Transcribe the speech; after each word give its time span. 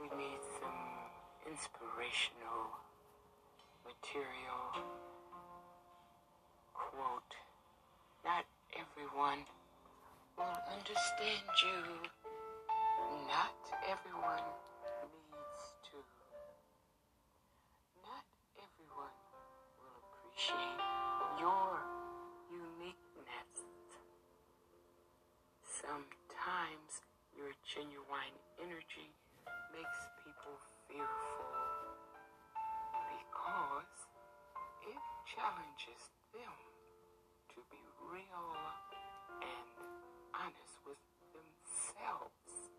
we 0.00 0.08
need 0.16 0.40
some 0.56 0.80
inspirational 1.44 2.72
material. 3.84 4.64
Quote, 6.72 7.36
not 8.24 8.48
everyone 8.72 9.44
will 10.38 10.56
understand 10.72 11.44
you. 11.60 12.08
Not 13.28 13.60
everyone 13.84 14.46
needs 15.12 15.64
to. 15.92 15.96
Not 18.00 18.24
everyone 18.56 19.16
will 19.76 20.00
appreciate 20.00 20.80
your 21.36 21.76
uniqueness. 22.48 23.52
Sometimes 25.68 27.04
your 27.36 27.52
genuine 27.68 28.36
energy 28.64 29.12
makes 29.72 30.00
people 30.24 30.56
fearful 30.88 31.54
because 32.92 33.94
it 34.88 35.02
challenges 35.30 36.02
them 36.34 36.56
to 37.54 37.58
be 37.70 37.82
real 38.10 38.50
and 39.44 39.70
honest 40.34 40.76
with 40.84 41.00
themselves. 41.30 42.72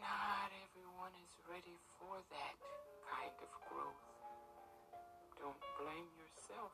Not 0.00 0.48
everyone 0.70 1.14
is 1.20 1.34
ready 1.50 1.78
for 1.98 2.22
that 2.30 2.56
kind 3.04 3.36
of 3.42 3.52
growth. 3.68 4.08
Don't 5.38 5.64
blame 5.76 6.10
yourself 6.16 6.72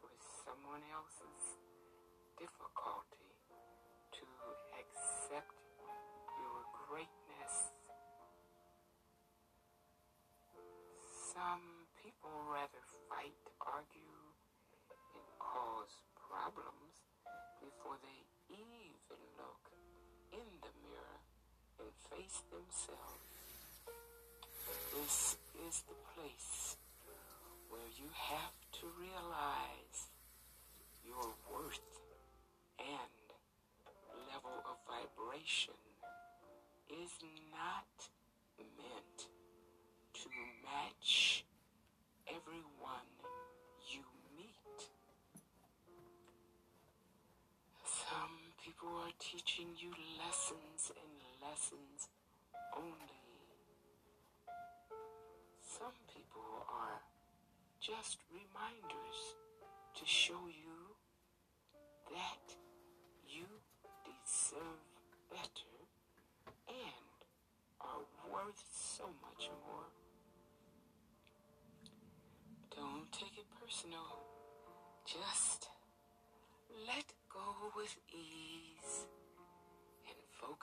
for 0.00 0.10
someone 0.44 0.82
else's 0.90 1.60
difficulty 2.36 3.35
Some 11.46 11.86
people 12.02 12.34
rather 12.50 12.82
fight, 13.06 13.38
argue, 13.62 14.18
and 15.14 15.26
cause 15.38 16.02
problems 16.18 17.06
before 17.62 18.02
they 18.02 18.20
even 18.50 19.22
look 19.38 19.62
in 20.34 20.42
the 20.58 20.74
mirror 20.82 21.22
and 21.78 21.94
face 22.10 22.42
themselves. 22.50 23.30
This 24.90 25.38
is 25.70 25.86
the 25.86 25.94
place 26.18 26.82
where 27.70 27.90
you 27.94 28.10
have 28.10 28.58
to 28.82 28.90
realize 28.98 30.10
your 31.06 31.30
worth 31.46 31.94
and 32.82 33.22
level 34.34 34.66
of 34.66 34.82
vibration 34.90 35.78
is 36.90 37.14
not 37.54 38.10
meant 38.58 39.30
to 40.14 40.28
match 40.64 41.35
teaching 49.18 49.68
you 49.78 49.90
lessons 50.18 50.92
and 50.92 51.12
lessons 51.42 52.08
only. 52.76 53.22
Some 55.62 55.96
people 56.12 56.66
are 56.68 57.00
just 57.80 58.18
reminders 58.30 59.36
to 59.94 60.04
show 60.06 60.48
you 60.48 60.96
that 62.10 62.56
you 63.28 63.44
deserve 64.04 64.84
better 65.30 65.76
and 66.68 67.18
are 67.80 68.04
worth 68.32 68.64
so 68.72 69.04
much 69.22 69.50
more. 69.66 69.88
Don't 72.74 73.10
take 73.12 73.38
it 73.38 73.46
personal. 73.60 74.24
Just 75.06 75.68
let 76.86 77.04
go 77.32 77.70
with 77.76 77.96
ease 78.12 78.95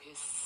focus 0.03 0.42